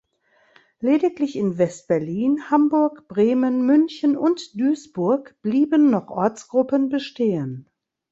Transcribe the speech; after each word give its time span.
Lediglich 0.79 1.35
in 1.35 1.59
West-Berlin, 1.59 2.49
Hamburg, 2.49 3.07
Bremen, 3.07 3.67
München 3.67 4.17
und 4.17 4.59
Duisburg 4.59 5.39
blieben 5.43 5.91
noch 5.91 6.07
Ortsgruppen 6.09 6.89
bestehen. 6.89 7.69